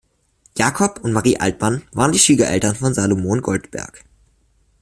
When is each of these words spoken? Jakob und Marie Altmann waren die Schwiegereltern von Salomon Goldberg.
Jakob 0.57 0.99
und 1.03 1.11
Marie 1.13 1.37
Altmann 1.39 1.83
waren 1.91 2.11
die 2.11 2.17
Schwiegereltern 2.17 2.73
von 2.73 2.91
Salomon 2.91 3.39
Goldberg. 3.43 4.03